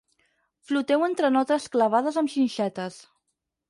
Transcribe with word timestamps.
Floteu 0.69 1.05
entre 1.09 1.31
notes 1.37 1.71
clavades 1.77 2.21
amb 2.25 2.37
xinxetes. 2.39 3.03